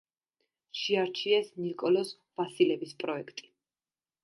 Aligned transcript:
შეარჩიეს 0.79 1.51
ნიკოლოზ 1.67 2.15
ვასილევის 2.41 2.99
პროექტი. 3.05 3.49